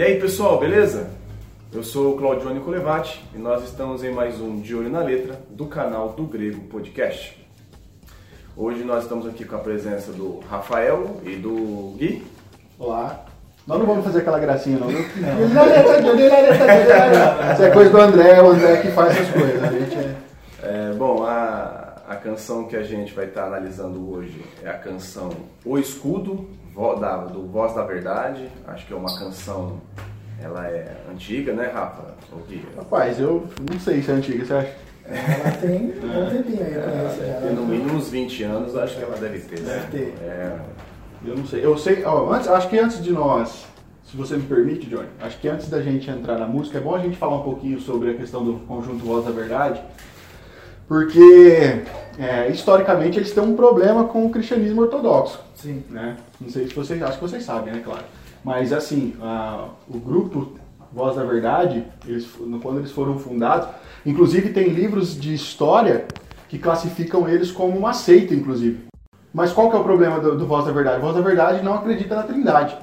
[0.00, 1.10] E aí pessoal, beleza?
[1.70, 5.38] Eu sou o Claudione Colevati e nós estamos em mais um De Olho na Letra
[5.50, 7.38] do canal do Grego Podcast.
[8.56, 12.24] Hoje nós estamos aqui com a presença do Rafael e do Gui.
[12.78, 13.26] Olá.
[13.66, 15.00] Nós não vamos fazer aquela gracinha não, viu?
[15.00, 15.18] Isso
[17.62, 19.62] é coisa do André, o André que faz essas coisas.
[19.62, 20.14] A gente é...
[20.62, 25.28] É, bom, a, a canção que a gente vai estar analisando hoje é a canção
[25.62, 26.48] O Escudo,
[26.98, 28.48] da- do Voz da Verdade.
[28.66, 29.80] Acho que é uma canção,
[30.42, 32.14] ela é antiga, né, Rafa?
[32.76, 34.74] Rapaz, eu não sei se é antiga, você acha?
[35.06, 37.40] Ela tem um bom tempinho aí, eu conheço já.
[37.40, 39.60] Tem no mínimo uns 20 anos, acho que ela deve ter.
[39.60, 39.86] né?
[39.90, 40.14] Deve ter.
[40.22, 40.56] É,
[41.26, 41.64] Eu não sei.
[41.64, 43.66] Eu sei, ó, antes, acho que antes de nós,
[44.04, 46.94] se você me permite, Johnny, acho que antes da gente entrar na música, é bom
[46.94, 49.82] a gente falar um pouquinho sobre a questão do conjunto Voz da Verdade,
[50.90, 51.82] porque
[52.18, 55.38] é, historicamente eles têm um problema com o cristianismo ortodoxo.
[55.54, 55.84] Sim.
[55.88, 56.16] né?
[56.40, 58.02] Não sei se vocês, acho que vocês sabem, né, claro.
[58.42, 60.54] Mas assim, a- o grupo
[60.92, 62.26] Voz da Verdade, eles,
[62.60, 63.68] quando eles foram fundados,
[64.04, 66.06] inclusive tem livros de história
[66.48, 68.80] que classificam eles como uma seita, inclusive.
[69.32, 71.00] Mas qual que é o problema do, do Voz da Verdade?
[71.00, 72.76] Voz da Verdade não acredita na Trindade,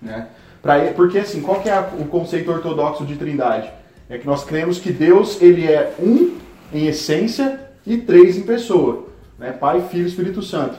[0.00, 0.28] né?
[0.62, 3.68] Pra porque assim, qual que é a- o conceito ortodoxo de Trindade?
[4.08, 9.06] É que nós cremos que Deus ele é um em essência e três em pessoa,
[9.38, 9.52] né?
[9.52, 10.76] Pai, Filho e Espírito Santo.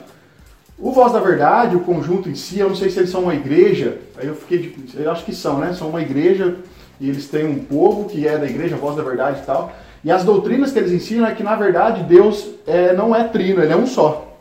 [0.78, 3.34] O Voz da Verdade, o conjunto em si, eu não sei se eles são uma
[3.34, 5.72] igreja, aí eu fiquei eu acho que são, né?
[5.72, 6.56] São uma igreja
[7.00, 9.72] e eles têm um povo que é da igreja, Voz da Verdade e tal.
[10.04, 13.62] E as doutrinas que eles ensinam é que na verdade Deus é, não é trino,
[13.62, 14.36] ele é um só.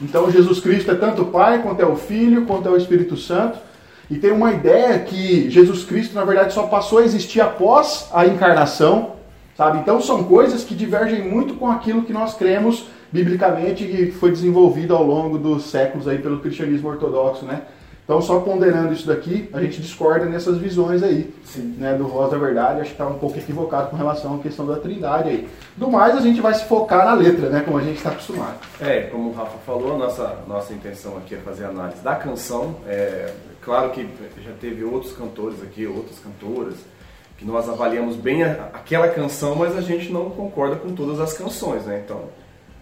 [0.00, 3.16] Então Jesus Cristo é tanto o Pai, quanto é o Filho, quanto é o Espírito
[3.16, 3.58] Santo.
[4.10, 8.26] E tem uma ideia que Jesus Cristo, na verdade, só passou a existir após a
[8.26, 9.15] encarnação,
[9.56, 9.78] sabe?
[9.78, 14.30] Então são coisas que divergem muito com aquilo que nós cremos biblicamente e que foi
[14.30, 17.62] desenvolvido ao longo dos séculos aí pelo cristianismo ortodoxo, né?
[18.06, 21.74] Então só ponderando isso daqui, a gente discorda nessas visões aí, Sim.
[21.76, 24.64] né, do Voz da Verdade, acho que está um pouco equivocado com relação à questão
[24.64, 25.48] da trindade aí.
[25.76, 28.58] Do mais, a gente vai se focar na letra, né, como a gente está acostumado.
[28.80, 32.76] É, como o Rafa falou, nossa, nossa intenção aqui é fazer a análise da canção.
[32.86, 34.08] É, claro que
[34.44, 36.76] já teve outros cantores aqui, outras cantoras,
[37.36, 41.32] que nós avaliamos bem a- aquela canção, mas a gente não concorda com todas as
[41.34, 42.02] canções, né?
[42.04, 42.24] Então,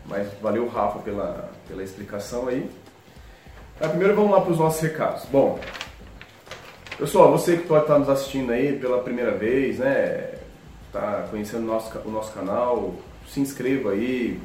[0.07, 2.71] mas valeu, Rafa, pela, pela explicação aí.
[3.81, 5.25] Ah, primeiro vamos lá para os nossos recados.
[5.33, 5.59] Bom,
[6.99, 10.31] pessoal, você que pode estar nos assistindo aí pela primeira vez, né?
[10.93, 12.95] Tá conhecendo o nosso, o nosso canal,
[13.29, 14.41] se inscreva aí,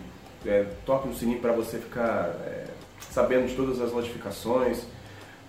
[0.46, 2.66] é, toque no sininho para você ficar é,
[3.12, 4.82] sabendo de todas as notificações.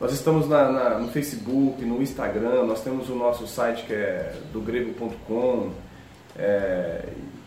[0.00, 4.32] Nós estamos na- na- no Facebook, no Instagram, nós temos o nosso site que é
[4.52, 5.70] do grego.com.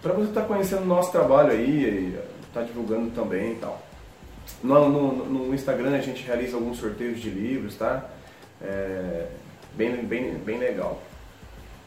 [0.02, 2.16] para você estar conhecendo o nosso trabalho aí,
[2.48, 3.82] estar divulgando também e tal.
[4.62, 8.04] No, no- no Instagram a gente realiza alguns sorteios de livros, tá?
[8.62, 9.28] É,
[9.76, 11.02] bem, bem, bem legal.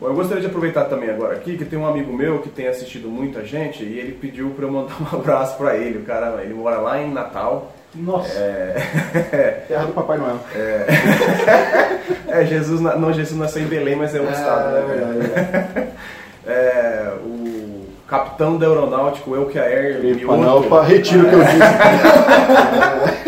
[0.00, 2.66] Bom, eu gostaria de aproveitar também agora aqui que tem um amigo meu que tem
[2.66, 5.98] assistido muita gente e ele pediu para eu mandar um abraço para ele.
[5.98, 7.72] O cara, ele mora lá em Natal.
[7.98, 10.38] Nossa, É, terra do Papai Noel.
[12.28, 14.78] é Jesus, na- não Jesus nasceu em Belém, mas é outro estado, né?
[14.80, 15.32] é verdade,
[16.46, 16.52] é.
[16.52, 21.56] É, o capitão da aeronáutico Elkeair Epa, não, opa, retiro o que eu disse.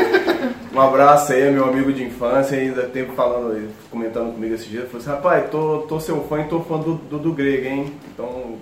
[0.72, 4.98] Um abraço aí, meu amigo de infância, ainda tempo falando, comentando comigo esse dia, falou
[4.98, 7.92] assim, rapaz, tô, tô seu fã e tô fã do, do, do Grego, hein?
[8.14, 8.54] Então,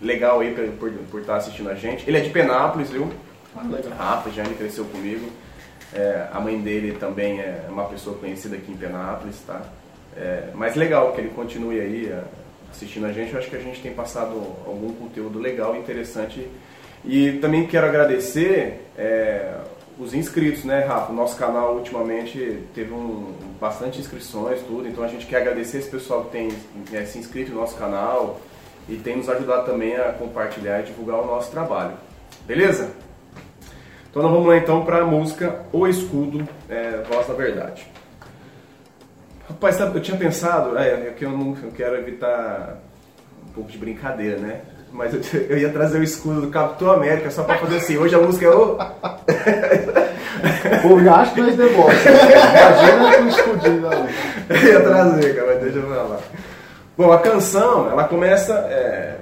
[0.00, 2.08] legal aí por, por, por estar assistindo a gente.
[2.08, 3.10] Ele é de Penápolis, viu?
[3.96, 5.28] Rafa, Jane cresceu comigo.
[5.92, 9.62] É, a mãe dele também é uma pessoa conhecida aqui em Penápolis, tá?
[10.16, 12.22] É, mas legal que ele continue aí é,
[12.70, 13.32] assistindo a gente.
[13.32, 14.34] Eu acho que a gente tem passado
[14.66, 16.48] algum conteúdo legal, interessante.
[17.04, 19.54] E também quero agradecer é,
[19.98, 21.12] os inscritos, né, Rafa?
[21.12, 24.86] O nosso canal ultimamente teve um, bastante inscrições, tudo.
[24.86, 26.48] Então a gente quer agradecer esse pessoal que tem
[26.92, 28.40] é, se inscrito no nosso canal
[28.88, 31.94] e tem nos ajudado também a compartilhar e divulgar o nosso trabalho.
[32.46, 32.92] Beleza?
[34.10, 37.86] Então nós vamos lá então para a música O Escudo, é, Voz da Verdade.
[39.48, 42.78] Rapaz, sabe, eu tinha pensado, é, é que eu não eu quero evitar
[43.48, 44.60] um pouco de brincadeira, né?
[44.92, 48.14] Mas eu, eu ia trazer o escudo do Capitão América só para fazer assim, hoje
[48.14, 48.78] a música é o...
[50.84, 52.08] O que nós deboche.
[52.08, 54.06] Imagina com o escudinho lá.
[54.48, 56.20] Eu ia trazer, cara, mas deixa eu falar.
[56.96, 58.54] Bom, a canção, ela começa.
[58.70, 59.16] É,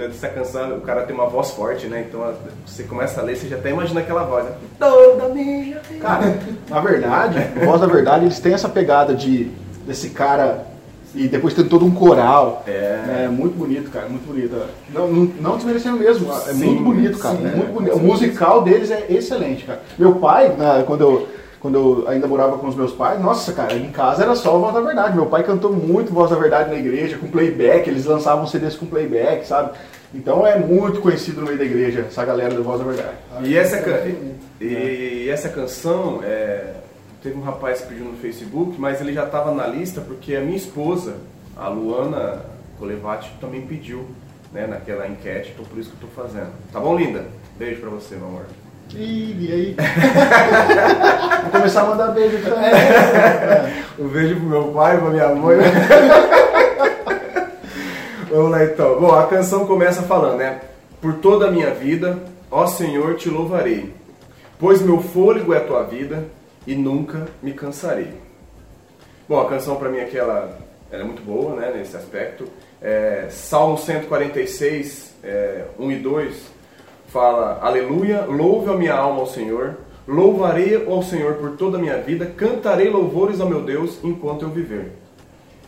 [0.00, 2.04] essa canção, o cara tem uma voz forte, né?
[2.08, 2.32] Então
[2.66, 4.52] você começa a ler, você já até imagina aquela voz, né?
[4.78, 5.98] Toda minha vida.
[6.00, 9.50] Cara, na verdade, Voz da Verdade, eles têm essa pegada de
[9.86, 10.66] desse cara
[11.14, 12.64] e depois tem todo um coral.
[12.66, 13.24] É.
[13.24, 14.56] É muito bonito, cara, muito bonito.
[14.92, 17.36] Não, não, não desmerecendo mesmo, é Sim, muito bonito, cara.
[17.36, 17.92] sim, muito é, bonito.
[17.92, 19.80] com O musical deles é excelente, cara.
[19.98, 21.28] Meu pai, né, quando eu
[21.62, 24.58] quando eu ainda morava com os meus pais, nossa, cara, em casa era só a
[24.58, 25.14] Voz da Verdade.
[25.14, 28.84] Meu pai cantou muito Voz da Verdade na igreja, com playback, eles lançavam CDs com
[28.84, 29.78] playback, sabe?
[30.12, 33.16] Então é muito conhecido no meio da igreja, essa galera do Voz da Verdade.
[33.44, 33.92] E essa, can...
[34.60, 36.74] e essa canção, é...
[37.22, 40.40] teve um rapaz que pediu no Facebook, mas ele já estava na lista porque a
[40.40, 41.14] minha esposa,
[41.56, 42.44] a Luana
[42.76, 44.04] Colevati, também pediu
[44.52, 46.50] né, naquela enquete, então por isso que eu estou fazendo.
[46.72, 47.24] Tá bom, linda?
[47.56, 48.46] Beijo pra você, meu amor.
[48.94, 49.76] Ih, e aí?
[51.42, 52.70] Vou começar a mandar beijo também.
[53.98, 55.58] Um beijo pro meu pai, pra minha mãe.
[58.30, 59.00] Vamos lá então.
[59.00, 60.60] Bom, a canção começa falando, né?
[61.00, 62.18] Por toda a minha vida,
[62.50, 63.92] ó Senhor, te louvarei,
[64.58, 66.24] pois meu fôlego é tua vida
[66.66, 68.12] e nunca me cansarei.
[69.28, 70.58] Bom, a canção para mim aqui ela,
[70.90, 72.46] ela, é muito boa, né, nesse aspecto.
[72.80, 76.61] É, Salmo 146, é, 1 e 2
[77.12, 79.76] fala: Aleluia, louve a minha alma ao Senhor,
[80.08, 84.48] louvarei ao Senhor por toda a minha vida, cantarei louvores ao meu Deus enquanto eu
[84.48, 84.92] viver.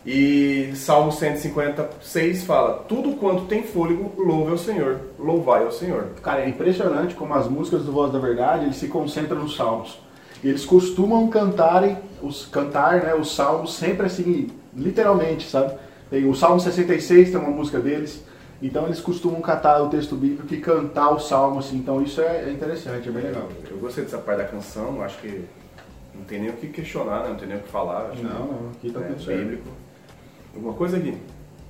[0.05, 6.09] E Salmo 156 fala: Tudo quanto tem fôlego, louve ao Senhor, louvai ao Senhor.
[6.21, 9.99] Cara, é impressionante como as músicas do Voz da Verdade eles se concentram nos salmos.
[10.43, 15.73] E eles costumam cantarem, os, cantar né, os salmos sempre assim, literalmente, sabe?
[16.09, 18.23] Tem o Salmo 66, tem uma música deles.
[18.61, 21.77] Então eles costumam cantar o texto bíblico e cantar o salmo, assim.
[21.77, 23.49] Então isso é, é interessante, é bem legal.
[23.69, 25.45] Eu gostei dessa parte da canção, acho que
[26.13, 27.29] não tem nem o que questionar, né?
[27.29, 28.11] não tem nem o que falar.
[28.11, 29.39] Acho não, que, não, aqui tá é, tudo certo.
[29.39, 29.69] bíblico.
[30.55, 31.17] Alguma coisa aqui?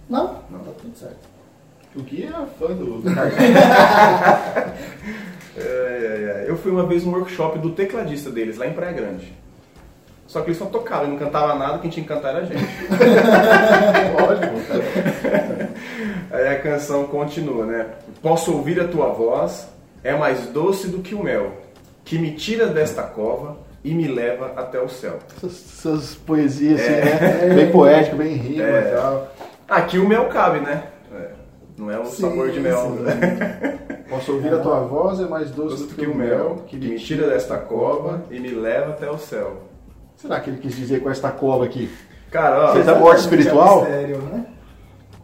[0.10, 1.36] Não, não, tá tudo certo.
[1.96, 2.30] O que é
[2.60, 3.02] fã do,
[5.58, 6.46] é, é.
[6.48, 9.34] Eu fui uma vez num workshop do tecladista deles, lá em Praia Grande.
[10.28, 12.62] Só que eles só tocavam, não cantava nada, quem tinha que cantar era a gente.
[14.20, 14.56] Lógico.
[16.32, 17.86] Aí a canção continua, né?
[18.22, 19.68] Posso ouvir a tua voz,
[20.04, 21.52] é mais doce do que o mel,
[22.04, 25.20] que me tira desta cova e me leva até o céu.
[25.44, 27.54] Essas, poesias assim, né?
[27.56, 28.90] Bem poético, bem rima É.
[28.92, 29.32] e tal.
[29.70, 30.84] Aqui o mel cabe, né?
[31.14, 31.28] É,
[31.78, 32.90] Não é um Sim, sabor de mel.
[32.92, 33.80] né?
[34.10, 36.98] Posso ouvir a tua voz, é mais doce, Doce do que o mel, que me
[37.00, 39.64] tira desta cova e me leva até o céu.
[40.16, 41.90] Será que ele quis dizer com esta cova aqui?
[42.32, 43.80] Cara, ó, Você tá morte espiritual?
[43.80, 44.46] É mistério, né?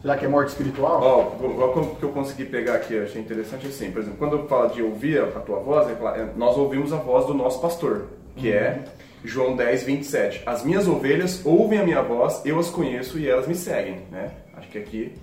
[0.01, 0.99] Será que é morte espiritual?
[0.99, 4.47] Ó, o que eu consegui pegar aqui, eu achei interessante assim, por exemplo, quando eu
[4.47, 7.61] falo de ouvir a tua voz, é falar, é, nós ouvimos a voz do nosso
[7.61, 8.83] pastor, que é
[9.23, 10.41] João 10, 27.
[10.45, 14.31] As minhas ovelhas ouvem a minha voz, eu as conheço e elas me seguem, né?
[14.55, 15.13] Acho que aqui.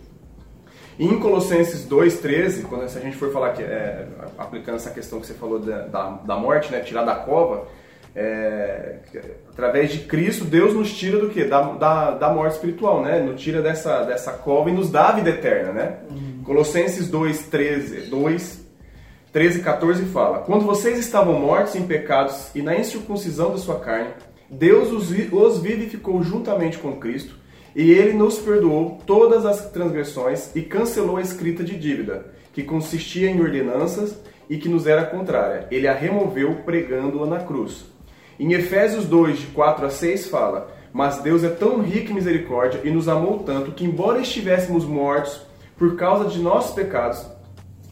[0.97, 4.91] E em Colossenses 2, 13, quando se a gente for falar que, é, aplicando essa
[4.91, 6.81] questão que você falou da, da, da morte, né?
[6.81, 7.67] Tirar da cova,
[8.21, 8.97] é,
[9.49, 11.45] através de Cristo, Deus nos tira do que?
[11.45, 13.21] Da, da, da morte espiritual, né?
[13.21, 15.99] Nos tira dessa, dessa cova e nos dá a vida eterna, né?
[16.45, 18.67] Colossenses 2, 13, 2,
[19.33, 23.79] 13 e 14 fala: Quando vocês estavam mortos em pecados e na incircuncisão da sua
[23.79, 24.11] carne,
[24.51, 27.37] Deus os, os vivificou juntamente com Cristo
[27.77, 33.31] e ele nos perdoou todas as transgressões e cancelou a escrita de dívida, que consistia
[33.31, 34.19] em ordenanças
[34.51, 35.69] e que nos era contrária.
[35.71, 37.98] Ele a removeu pregando-a na cruz.
[38.39, 42.81] Em Efésios 2, de 4 a 6, fala: Mas Deus é tão rico em misericórdia
[42.85, 45.41] e nos amou tanto que, embora estivéssemos mortos
[45.77, 47.27] por causa de nossos pecados,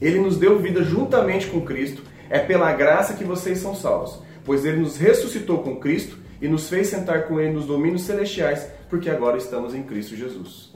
[0.00, 2.02] ele nos deu vida juntamente com Cristo.
[2.28, 6.68] É pela graça que vocês são salvos, pois ele nos ressuscitou com Cristo e nos
[6.68, 10.72] fez sentar com ele nos domínios celestiais, porque agora estamos em Cristo Jesus.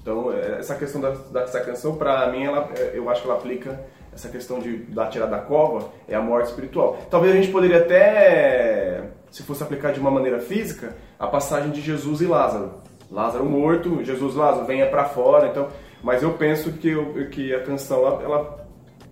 [0.00, 3.38] Então, é, essa questão da, dessa canção, para mim, ela, é, eu acho que ela
[3.38, 3.80] aplica
[4.14, 6.98] essa questão de da tirada da cova, é a morte espiritual.
[7.10, 9.02] Talvez a gente poderia até,
[9.34, 12.74] se fosse aplicar de uma maneira física, a passagem de Jesus e Lázaro.
[13.10, 15.48] Lázaro morto, Jesus, Lázaro, venha para fora.
[15.48, 15.68] Então,
[16.04, 18.66] mas eu penso que, eu- que a canção, ela, ela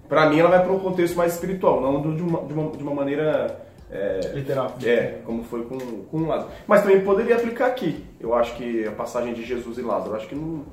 [0.08, 2.82] para mim, ela vai para um contexto mais espiritual, não de uma, de uma, de
[2.82, 4.72] uma maneira é, Literal.
[4.84, 6.50] é, como foi com, com Lázaro.
[6.68, 8.04] Mas também poderia aplicar aqui.
[8.20, 10.64] Eu acho que a passagem de Jesus e Lázaro, acho que não.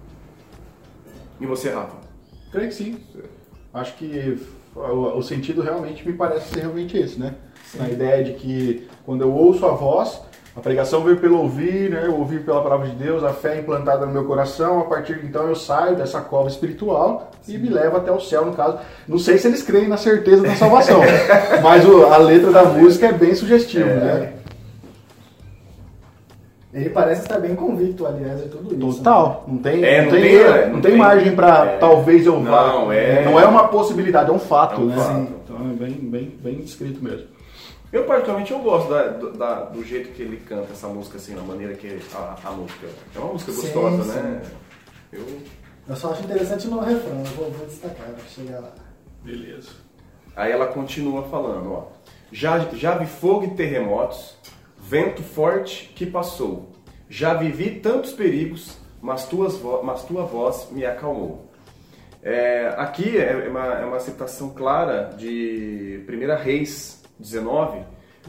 [1.42, 1.96] E você, Rafa?
[2.52, 3.00] Creio que sim.
[3.74, 4.38] Acho que
[4.80, 7.34] o, o sentido realmente me parece ser realmente esse, né?
[7.76, 10.22] Na ideia de que quando eu ouço a voz,
[10.56, 12.04] a pregação veio pelo ouvir, né?
[12.06, 15.20] Eu ouvir pela palavra de Deus, a fé é implantada no meu coração, a partir
[15.20, 18.78] de então eu saio dessa cova espiritual e me leva até o céu, no caso.
[19.08, 21.02] Não sei se eles creem na certeza da salvação,
[21.64, 24.34] mas o- a letra da música é bem sugestiva, né?
[26.72, 28.88] Ele parece estar bem convicto, aliás, de tudo isso.
[29.00, 29.04] né?
[29.04, 31.78] Total, não tem, É, não não tem, tem, é, não não tem margem pra é.
[31.80, 32.68] talvez eu vá.
[32.68, 34.96] Não, é- não é uma possibilidade, é um fato, É um né?
[34.96, 35.16] fato.
[35.16, 35.36] Sim.
[35.44, 37.28] Então é bem, bem, bem descrito mesmo.
[37.92, 41.34] Eu, particularmente, eu gosto da- do, da- do jeito que ele canta essa música, assim,
[41.36, 42.86] da maneira que a, a música.
[43.16, 44.20] É uma música Sim, gostosa, sim.
[44.20, 44.42] né?
[45.12, 45.26] Eu.
[45.88, 48.70] Eu só acho interessante no refrão, eu vou, vou destacar pra chegar lá.
[49.24, 49.70] Beleza.
[50.36, 51.88] Aí ela continua falando, ó.
[52.32, 54.38] Já, já vi fogo e terremotos,
[54.90, 56.72] vento forte que passou.
[57.08, 61.48] Já vivi tantos perigos, mas, tuas mas tua voz me acalmou.
[62.24, 67.82] É, aqui é uma, é uma citação clara de 1 Reis 19,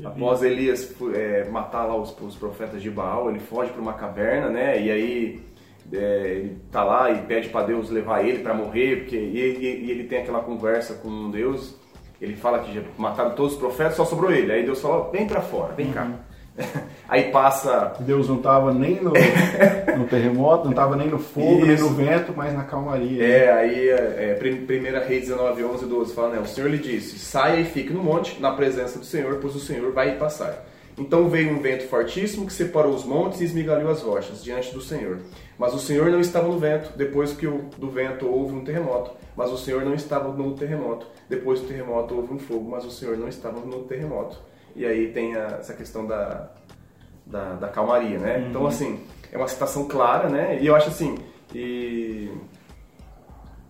[0.05, 4.51] após Elias é, matar lá os, os, profetas de Baal, ele foge para uma caverna,
[4.51, 4.81] né?
[4.83, 5.43] E aí
[5.91, 5.97] é,
[6.37, 9.91] ele tá lá e pede para Deus levar ele para morrer, porque e, e, e,
[9.91, 11.75] ele tem aquela conversa com Deus.
[12.21, 14.53] Ele fala que já mataram todos os profetas, só sobrou ele.
[14.53, 15.93] Aí Deus fala: vem para fora, vem uhum.
[15.93, 16.30] cá.
[17.09, 17.97] Aí passa.
[18.01, 19.13] Deus não estava nem no,
[19.99, 21.67] no, terremoto, não estava nem no fogo, Isso.
[21.67, 23.25] nem no vento, mas na calmaria.
[23.25, 27.61] É, aí é, 1 Reis 19, 11 12 fala: né, O Senhor lhe disse: saia
[27.61, 30.65] e fique no monte, na presença do Senhor, pois o Senhor vai passar.
[30.97, 34.81] Então veio um vento fortíssimo que separou os montes e esmigalhou as rochas diante do
[34.81, 35.19] Senhor.
[35.59, 39.13] Mas o Senhor não estava no vento, depois que o, do vento houve um terremoto.
[39.37, 41.07] Mas o Senhor não estava no terremoto.
[41.29, 44.39] Depois do terremoto houve um fogo, mas o Senhor não estava no terremoto.
[44.81, 46.49] E aí tem a, essa questão da,
[47.27, 48.39] da, da calmaria, né?
[48.39, 48.49] Uhum.
[48.49, 50.59] Então, assim, é uma citação clara, né?
[50.59, 51.19] E eu acho assim,
[51.55, 52.31] e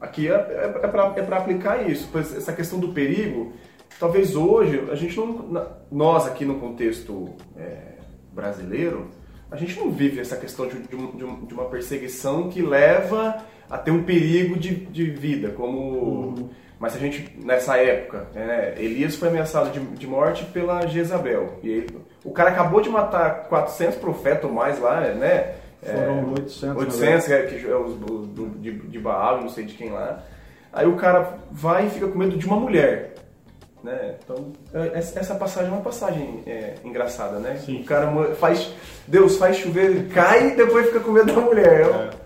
[0.00, 2.08] aqui é, é, é para é aplicar isso.
[2.12, 3.52] Pois essa questão do perigo,
[3.98, 7.94] talvez hoje, a gente não, nós aqui no contexto é,
[8.32, 9.10] brasileiro,
[9.50, 13.90] a gente não vive essa questão de, de, de, uma perseguição que leva a ter
[13.90, 15.80] um perigo de, de vida, como...
[15.80, 16.50] Uhum
[16.80, 21.58] mas a gente, nessa época, né, Elias foi ameaçado de, de morte pela Jezabel.
[21.62, 25.56] E ele, o cara acabou de matar 400 profetas ou mais lá, né?
[25.82, 26.76] Foram é, 800.
[26.76, 27.42] 800, né?
[27.42, 30.22] que é os do, de, de Baal, não sei de quem lá.
[30.72, 33.12] Aí o cara vai e fica com medo de uma mulher.
[33.84, 34.14] Né?
[34.24, 37.56] Então, é, essa passagem é uma passagem é, engraçada, né?
[37.56, 37.82] Sim.
[37.82, 38.72] O cara faz.
[39.06, 41.82] Deus faz chover, ele cai e depois fica com medo da mulher.
[41.82, 42.19] É.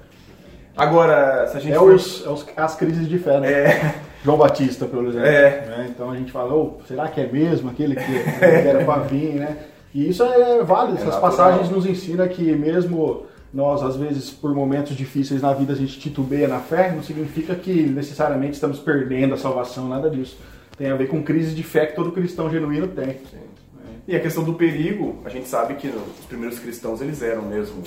[0.76, 1.72] Agora, se a gente.
[1.72, 1.94] É, for...
[1.94, 3.52] os, é os, as crises de fé, né?
[3.52, 3.94] É.
[4.24, 5.28] João Batista, pelo exemplo.
[5.28, 5.66] É.
[5.66, 5.86] Né?
[5.90, 8.04] Então a gente fala, oh, será que é mesmo aquele que,
[8.38, 9.56] que era para vir, né?
[9.94, 14.52] E isso é válido, essas é passagens nos ensinam que mesmo nós, às vezes, por
[14.52, 19.34] momentos difíceis na vida, a gente titubeia na fé, não significa que necessariamente estamos perdendo
[19.34, 20.36] a salvação, nada disso.
[20.76, 23.18] Tem a ver com crise de fé que todo cristão genuíno tem.
[23.30, 23.38] Sim.
[24.08, 27.82] E a questão do perigo, a gente sabe que os primeiros cristãos, eles eram mesmo,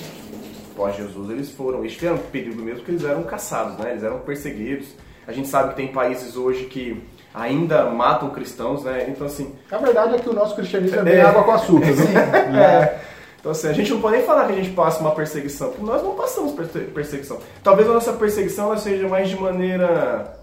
[0.78, 3.90] pós Jesus, eles foram, eles tiveram perigo mesmo porque eles eram caçados, né?
[3.90, 4.94] Eles eram perseguidos
[5.28, 7.04] a gente sabe que tem países hoje que
[7.34, 9.04] ainda matam cristãos, né?
[9.10, 9.54] Então, assim.
[9.70, 12.16] A verdade é que o nosso cristianismo é bem é, água com açúcar, sim,
[12.56, 12.98] é.
[13.38, 15.84] Então, assim, a gente não pode nem falar que a gente passa uma perseguição, porque
[15.84, 16.54] nós não passamos
[16.94, 17.38] perseguição.
[17.62, 20.34] Talvez a nossa perseguição ela seja mais de maneira.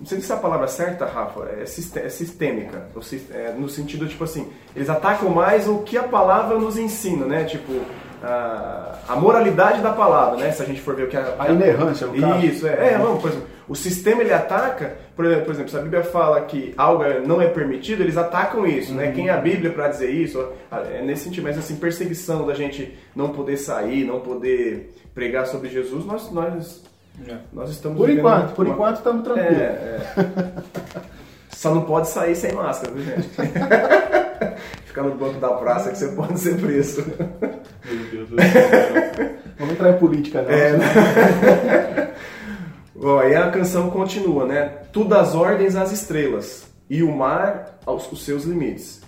[0.00, 2.88] Não sei se é a palavra certa, Rafa, é, é sistêmica.
[3.32, 7.44] É, no sentido, tipo assim, eles atacam mais o que a palavra nos ensina, né?
[7.44, 7.82] Tipo,
[8.22, 10.52] a, a moralidade da palavra, né?
[10.52, 11.34] Se a gente for ver o que a.
[11.38, 12.44] A inerrância, no caso.
[12.44, 12.94] Isso, é.
[12.94, 16.74] é não, por exemplo, o sistema ele ataca, por exemplo, se a Bíblia fala que
[16.76, 19.04] algo não é permitido, eles atacam isso, né?
[19.04, 19.08] uhum.
[19.10, 19.14] né?
[19.14, 20.44] Quem é a Bíblia para dizer isso?
[20.92, 25.68] É nesse sentido, mas assim, perseguição da gente não poder sair, não poder pregar sobre
[25.68, 26.82] Jesus, nós, nós,
[27.28, 27.36] é.
[27.52, 27.96] nós estamos.
[27.96, 28.74] Por enquanto, por uma...
[28.74, 29.58] enquanto estamos tranquilos.
[29.60, 31.00] É, é.
[31.50, 33.28] Só não pode sair sem máscara, viu, gente?
[34.86, 37.04] Ficar no banco da praça que você pode ser preso.
[38.24, 38.40] Deus.
[39.58, 40.50] Vamos entrar em política, não.
[40.50, 42.14] É, né?
[42.94, 44.72] Bom, aí a canção continua, né?
[44.92, 49.00] Tu das ordens às estrelas e o mar aos os seus limites.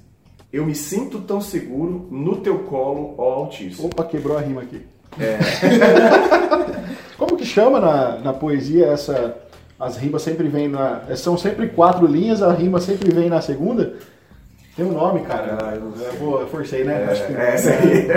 [0.53, 3.89] Eu me sinto tão seguro no teu colo, ó Altíssimo.
[3.89, 4.83] Opa, quebrou a rima aqui.
[5.19, 5.39] É.
[7.17, 9.37] Como que chama na, na poesia essa...
[9.81, 11.03] As rimas sempre vêm na...
[11.17, 13.95] São sempre quatro linhas, a rima sempre vem na segunda?
[14.77, 15.59] Tem um nome, cara.
[15.63, 17.05] Ah, eu, eu, eu forcei, né?
[17.07, 18.09] É, Acho que é, essa aí.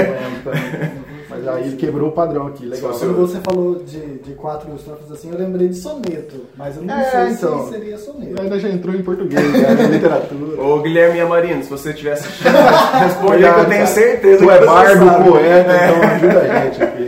[1.30, 2.92] Mas aí ele quebrou o padrão aqui, legal.
[2.92, 6.96] Quando você falou de, de quatro estrofes assim, eu lembrei de soneto, mas eu não
[6.96, 8.42] é, sei então, se seria soneto.
[8.42, 9.74] Ainda já entrou em português, né?
[9.92, 10.62] literatura.
[10.62, 12.54] Ô Guilherme Amarino, se você estiver assistindo,
[13.00, 15.90] responde que eu tenho certeza tu que é bardo, poeta, é.
[15.90, 17.05] então ajuda a gente aqui.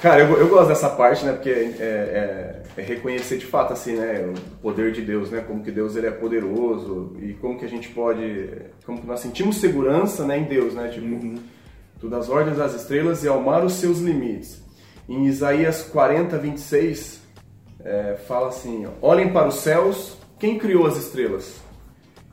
[0.00, 1.32] Cara, eu, eu gosto dessa parte, né?
[1.32, 4.32] Porque é, é, é, reconhecer de fato, assim, né?
[4.54, 5.44] O poder de Deus, né?
[5.46, 8.48] Como que Deus ele é poderoso e como que a gente pode...
[8.84, 10.88] Como que nós sentimos segurança né, em Deus, né?
[10.88, 11.06] Tipo...
[11.06, 11.38] Uhum
[12.00, 14.62] Tu das ordens das estrelas e ao mar os seus limites.
[15.06, 17.20] Em Isaías 40, 26,
[17.84, 21.60] é, fala assim: Olhem para os céus, quem criou as estrelas?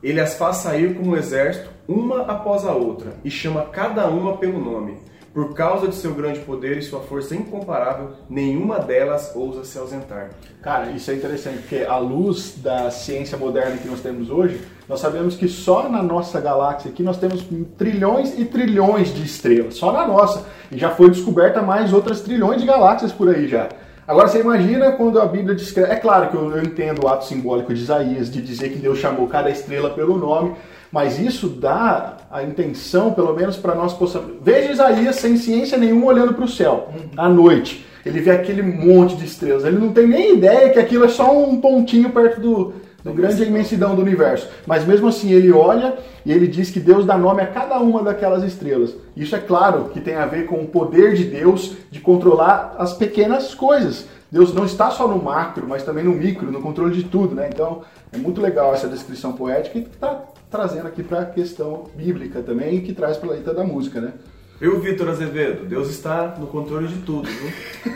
[0.02, 4.38] Ele as faz sair como um exército, uma após a outra, e chama cada uma
[4.38, 4.96] pelo nome.
[5.38, 10.30] Por causa de seu grande poder e sua força incomparável, nenhuma delas ousa se ausentar.
[10.60, 14.98] Cara, isso é interessante, porque à luz da ciência moderna que nós temos hoje, nós
[14.98, 19.92] sabemos que só na nossa galáxia aqui nós temos trilhões e trilhões de estrelas, só
[19.92, 20.44] na nossa.
[20.72, 23.68] E já foi descoberta mais outras trilhões de galáxias por aí já.
[24.08, 25.92] Agora você imagina quando a Bíblia descreve.
[25.92, 28.98] É claro que eu, eu entendo o ato simbólico de Isaías, de dizer que Deus
[28.98, 30.54] chamou cada estrela pelo nome,
[30.90, 34.36] mas isso dá a intenção, pelo menos para nós possamos.
[34.40, 36.88] Veja Isaías sem ciência nenhuma olhando para o céu,
[37.18, 37.84] à noite.
[38.06, 39.66] Ele vê aquele monte de estrelas.
[39.66, 43.42] Ele não tem nem ideia que aquilo é só um pontinho perto do, do grande
[43.44, 44.48] imensidão do universo.
[44.66, 48.02] Mas mesmo assim ele olha e ele diz que Deus dá nome a cada uma
[48.02, 48.94] daquelas estrelas.
[49.16, 52.92] Isso é claro que tem a ver com o poder de Deus de controlar as
[52.92, 54.06] pequenas coisas.
[54.30, 57.48] Deus não está só no macro, mas também no micro, no controle de tudo, né?
[57.52, 61.84] Então é muito legal essa descrição poética e que está trazendo aqui para a questão
[61.94, 64.12] bíblica também, que traz para a letra da música, né?
[64.60, 67.94] Eu, Vitor Azevedo, Deus está no controle de tudo, viu?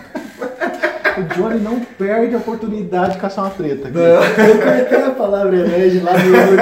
[1.23, 3.89] o Johnny não perde a oportunidade de caçar uma treta.
[3.89, 3.97] Aqui.
[3.97, 4.03] Não.
[4.03, 6.57] Eu coloquei a palavra herege lá no meu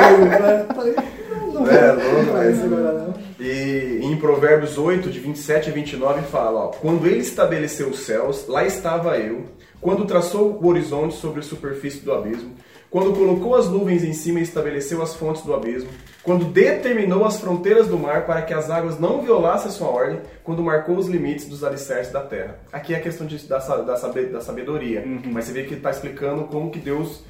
[1.52, 3.14] não, é, não vai agora não.
[3.38, 8.46] E em Provérbios 8, de 27 a 29, fala: ó, Quando ele estabeleceu os céus,
[8.48, 9.44] lá estava eu.
[9.80, 12.50] Quando traçou o horizonte sobre a superfície do abismo,
[12.90, 15.88] quando colocou as nuvens em cima e estabeleceu as fontes do abismo,
[16.22, 20.20] quando determinou as fronteiras do mar para que as águas não violassem a sua ordem,
[20.42, 22.58] quando marcou os limites dos alicerces da terra.
[22.72, 25.22] Aqui é a questão de, da, da, da sabedoria, uhum.
[25.26, 27.22] mas você vê que ele está explicando como que Deus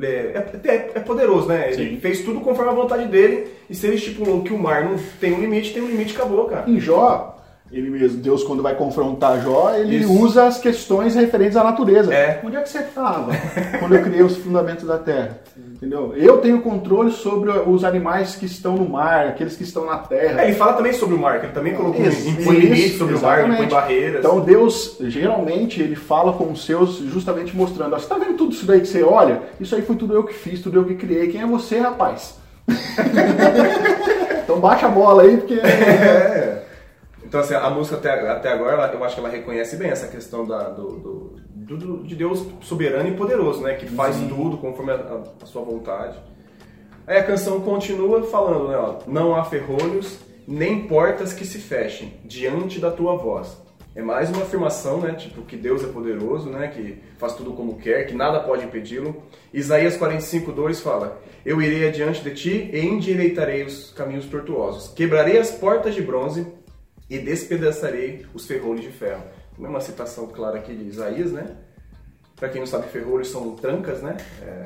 [0.00, 1.72] é, é, é, é poderoso, né?
[1.72, 2.00] Ele Sim.
[2.00, 5.32] fez tudo conforme a vontade dele, e se ele estipulou que o mar não tem
[5.32, 6.68] um limite, tem um limite, acabou, cara.
[6.68, 7.33] Em Jó,
[7.72, 10.12] ele mesmo, Deus quando vai confrontar Jó, ele Isso.
[10.12, 12.14] usa as questões referentes à natureza.
[12.14, 12.40] É.
[12.44, 13.32] Onde é que você estava
[13.80, 15.40] quando eu criei os fundamentos da terra?
[15.56, 16.14] Entendeu?
[16.16, 20.42] Eu tenho controle sobre os animais que estão no mar, aqueles que estão na terra.
[20.42, 23.14] É, ele fala também sobre o mar, que ele também colocou isso, impõe limites sobre
[23.14, 23.44] exatamente.
[23.44, 24.20] o mar, impõe barreiras.
[24.20, 28.52] Então Deus, geralmente, ele fala com os seus justamente mostrando, ó, você está vendo tudo
[28.52, 29.42] isso daí que você olha?
[29.58, 31.28] Isso aí foi tudo eu que fiz, tudo eu que criei.
[31.28, 32.38] Quem é você, rapaz?
[34.44, 35.60] então baixa a bola aí, porque...
[35.64, 36.53] É.
[37.34, 40.46] Então, assim, a música até, até agora, eu acho que ela reconhece bem essa questão
[40.46, 40.86] da, do,
[41.52, 43.74] do, do de Deus soberano e poderoso, né?
[43.74, 44.28] Que faz Sim.
[44.28, 46.16] tudo conforme a, a, sua vontade.
[47.04, 48.76] Aí a canção continua falando, né?
[48.76, 53.60] Ó, Não há ferrolhos, nem portas que se fechem diante da tua voz.
[53.96, 55.14] É mais uma afirmação, né?
[55.14, 56.68] Tipo, que Deus é poderoso, né?
[56.68, 59.24] Que faz tudo como quer, que nada pode impedi-lo.
[59.52, 64.86] Isaías 45, 2 fala: Eu irei adiante de ti e endireitarei os caminhos tortuosos.
[64.94, 66.46] Quebrarei as portas de bronze
[67.08, 69.22] e despedaçarei os ferrolhos de ferro.
[69.58, 71.56] É uma citação clara aqui de Isaías, né?
[72.36, 74.16] Para quem não sabe, ferrolhos são trancas, né?
[74.42, 74.64] É...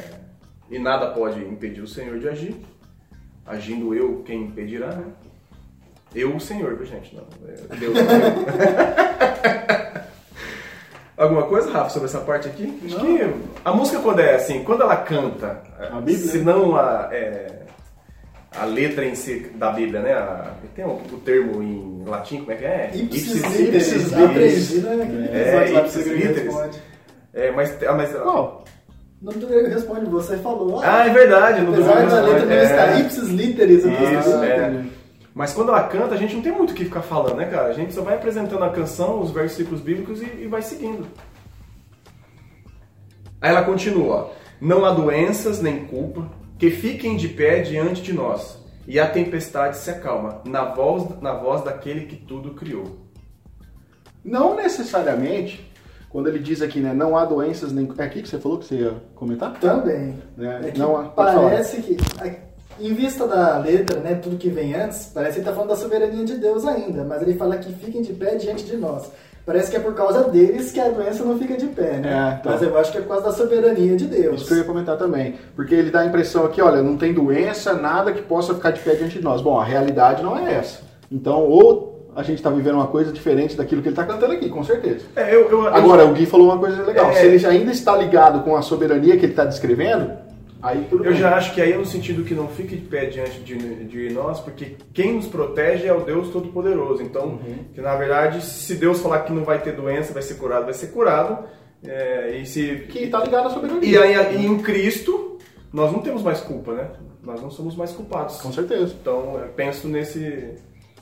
[0.71, 2.57] e nada pode impedir o Senhor de agir.
[3.47, 5.05] Agindo eu, quem impedirá, né?
[6.15, 7.15] Eu, o Senhor, viu, gente?
[7.15, 7.97] Não, é Deus.
[11.17, 12.81] Alguma coisa, Rafa, sobre essa parte aqui?
[12.85, 13.05] Acho não.
[13.05, 17.67] que a música, quando é assim, quando ela canta, a Bíblia, se não a, é,
[18.59, 20.13] a letra em si da Bíblia, né?
[20.13, 22.91] A, tem um, o termo em latim, como é que é?
[22.95, 24.13] Ipsis literis.
[24.13, 25.29] Aprendi, né?
[25.33, 26.81] É, ipsis literis.
[27.33, 27.83] É, mas...
[27.83, 28.65] Ah, mas Qual?
[29.21, 30.81] No do grego responde, você falou.
[30.81, 31.61] Ah, ah é verdade.
[31.63, 33.85] No apesar da letra não é, estar ipsis literis.
[33.85, 34.85] Isso, é.
[35.35, 37.69] Mas quando ela canta, a gente não tem muito o que ficar falando, né, cara?
[37.69, 41.07] A gente só vai apresentando a canção, os versículos bíblicos e, e vai seguindo.
[43.41, 44.33] Aí ela continua.
[44.61, 49.77] Não há doenças nem culpa, que fiquem de pé diante de nós, e a tempestade
[49.77, 52.97] se acalma na voz, na voz daquele que tudo criou.
[54.25, 55.71] Não necessariamente,
[56.09, 57.89] quando ele diz aqui, né, não há doenças nem.
[57.99, 59.59] É aqui que você falou que você ia comentar?
[59.61, 60.19] Também.
[60.37, 60.73] Né?
[60.75, 61.97] É não há, parece que,
[62.81, 65.77] em vista da letra, né, tudo que vem antes, parece que ele está falando da
[65.77, 69.11] soberania de Deus ainda, mas ele fala que fiquem de pé diante de nós.
[69.45, 72.35] Parece que é por causa deles que a doença não fica de pé, né?
[72.35, 74.43] É, então, Mas eu acho que é por causa da soberania de Deus.
[74.43, 75.37] Isso que eu ia comentar também.
[75.57, 78.81] Porque ele dá a impressão aqui, olha, não tem doença, nada que possa ficar de
[78.81, 79.41] pé diante de nós.
[79.41, 80.81] Bom, a realidade não é essa.
[81.11, 84.51] Então, ou a gente está vivendo uma coisa diferente daquilo que ele está cantando aqui,
[84.51, 85.07] com certeza.
[85.17, 86.11] É, eu, eu, Agora, eu...
[86.11, 87.11] o Gui falou uma coisa legal.
[87.11, 90.11] É, Se ele ainda está ligado com a soberania que ele está descrevendo,
[90.61, 91.15] Aí eu bem.
[91.15, 94.11] já acho que aí é no sentido que não fique de pé diante de, de
[94.11, 97.03] nós, porque quem nos protege é o Deus Todo-Poderoso.
[97.03, 97.65] Então, uhum.
[97.73, 100.75] que na verdade, se Deus falar que não vai ter doença, vai ser curado, vai
[100.75, 101.47] ser curado.
[101.85, 103.89] É, e se que está ligado à soberania.
[103.89, 105.39] E aí e em Cristo
[105.73, 106.91] nós não temos mais culpa, né?
[107.23, 108.41] Nós não somos mais culpados.
[108.41, 108.95] Com certeza.
[109.01, 110.57] Então, eu penso nesse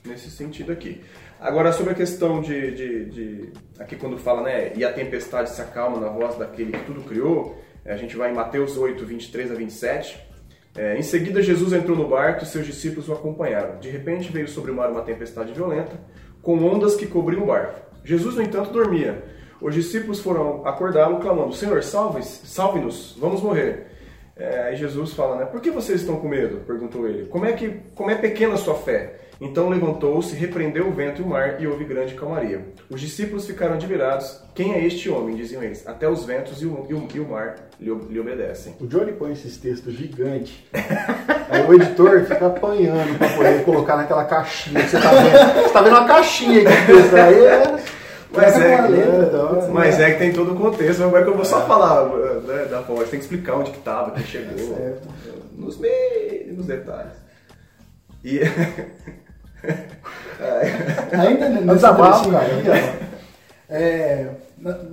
[0.05, 1.01] nesse sentido aqui.
[1.41, 4.73] Agora, sobre a questão de, de, de, Aqui, quando fala, né?
[4.75, 7.59] E a tempestade se acalma na voz daquele que tudo criou.
[7.87, 10.21] É, a gente vai em Mateus 8, 23 a 27.
[10.77, 13.79] É, em seguida, Jesus entrou no barco e seus discípulos o acompanharam.
[13.79, 15.93] De repente, veio sobre o mar uma tempestade violenta,
[16.43, 17.81] com ondas que cobriam o barco.
[18.05, 19.25] Jesus, no entanto, dormia.
[19.61, 22.81] Os discípulos foram acordá-lo, clamando: Senhor, salve-nos, salve
[23.19, 23.87] vamos morrer.
[24.37, 25.45] É, aí Jesus fala, né?
[25.47, 26.59] Por que vocês estão com medo?
[26.67, 27.27] Perguntou ele.
[27.27, 29.21] Como é que como é pequena a sua fé?
[29.41, 32.67] Então levantou-se, repreendeu o vento e o mar e houve grande calmaria.
[32.89, 34.41] Os discípulos ficaram admirados.
[34.55, 35.37] Quem é este homem?
[35.37, 35.87] Diziam eles.
[35.87, 38.75] Até os ventos e o, e o, e o mar lhe, lhe, obedecem.
[38.81, 40.55] O Johnny põe esses textos gigantes.
[41.51, 45.63] Aí o editor fica apanhando para poder colocar naquela caixinha que você tá vendo.
[45.63, 47.15] Você tá vendo uma caixinha aqui de texto.
[47.15, 47.97] Aí é...
[48.33, 51.31] Mas é, que, então, mas é que tem todo o contexto, mas como é que
[51.31, 51.67] eu vou só é.
[51.67, 52.05] falar
[52.43, 53.09] né, da voz?
[53.09, 54.77] Tem que explicar onde que tava, quem chegou.
[54.79, 54.95] É
[55.57, 57.13] nos mínimos detalhes.
[58.25, 58.41] E
[61.13, 62.47] Ainda nesse desabafo, cara.
[63.69, 64.27] É,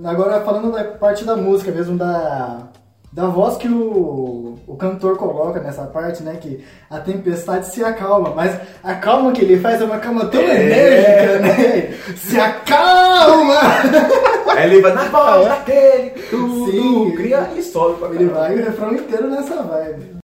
[0.04, 2.68] agora falando da parte da música mesmo, da,
[3.12, 6.36] da voz que o, o cantor coloca nessa parte, né?
[6.40, 10.40] Que a tempestade se acalma, mas a calma que ele faz é uma calma tão
[10.40, 10.62] é.
[10.62, 11.94] enérgica, né?
[12.16, 13.60] Se acalma!
[14.56, 18.64] Aí ele vai na voz daquele, tudo Sim, cria e sobe pra Ele vai o
[18.64, 20.23] refrão inteiro nessa vibe.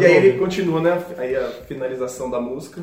[0.00, 1.04] E aí ele continua, né?
[1.18, 2.82] Aí a finalização da música.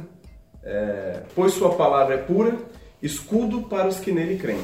[0.64, 2.56] É, pois sua palavra é pura,
[3.02, 4.64] escudo para os que nele creem.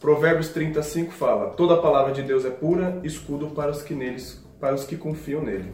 [0.00, 4.42] Provérbios 35 fala: toda a palavra de Deus é pura, escudo para os que neles,
[4.60, 5.72] para os que confiam nele.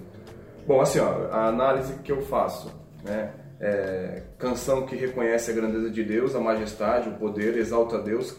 [0.67, 2.73] Bom, assim, ó, a análise que eu faço,
[3.05, 3.33] né?
[3.59, 8.37] É, canção que reconhece a grandeza de Deus, a majestade, o poder, exalta a Deus,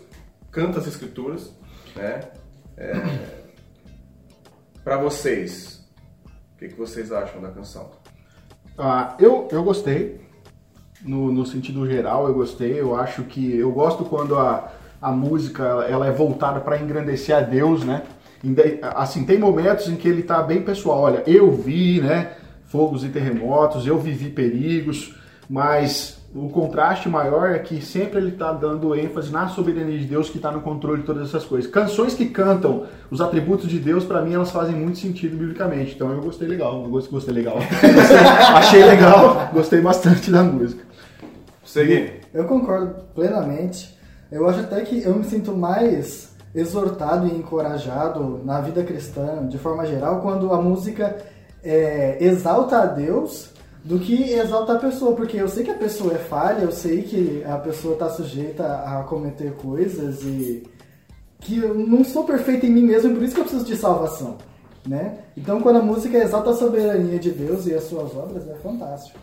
[0.51, 1.51] canta as escrituras,
[1.95, 2.19] né?
[2.75, 2.93] É,
[4.83, 5.76] para vocês,
[6.57, 7.91] o que, que vocês acham da canção?
[8.75, 10.19] Ah, eu, eu gostei.
[11.03, 12.81] No, no sentido geral, eu gostei.
[12.81, 17.41] Eu acho que eu gosto quando a, a música ela é voltada para engrandecer a
[17.41, 18.01] Deus, né?
[18.81, 21.01] Assim, tem momentos em que ele tá bem pessoal.
[21.01, 22.35] Olha, eu vi, né?
[22.65, 25.15] Fogos e terremotos, eu vivi perigos,
[25.47, 30.29] mas o contraste maior é que sempre ele está dando ênfase na soberania de Deus
[30.29, 31.71] que está no controle de todas essas coisas.
[31.71, 35.95] Canções que cantam os atributos de Deus, para mim, elas fazem muito sentido biblicamente.
[35.95, 37.57] Então eu gostei legal, eu gostei, gostei legal.
[38.55, 40.83] Achei legal, gostei bastante da música.
[41.63, 42.11] Segui.
[42.33, 43.97] Eu concordo plenamente.
[44.29, 49.57] Eu acho até que eu me sinto mais exortado e encorajado na vida cristã, de
[49.57, 51.17] forma geral, quando a música
[51.63, 53.56] é, exalta a Deus
[53.87, 57.03] do que exaltar a pessoa, porque eu sei que a pessoa é falha, eu sei
[57.03, 60.63] que a pessoa está sujeita a cometer coisas e
[61.39, 63.77] que eu não sou perfeito em mim mesmo, e por isso que eu preciso de
[63.77, 64.37] salvação,
[64.85, 65.19] né?
[65.37, 69.17] Então, quando a música exalta a soberania de Deus e as suas obras, é fantástico.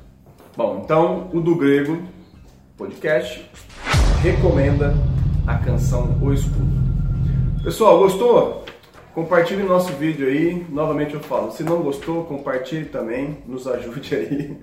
[0.57, 2.03] Bom, então o do grego
[2.79, 3.51] podcast
[4.23, 4.95] recomenda
[5.47, 6.73] a canção O Escudo.
[7.63, 8.64] Pessoal, gostou?
[9.15, 10.67] Compartilhe nosso vídeo aí.
[10.69, 14.57] Novamente eu falo, se não gostou, compartilhe também, nos ajude aí.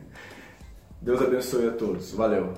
[1.01, 2.11] Deus abençoe a todos.
[2.11, 2.53] Valeu.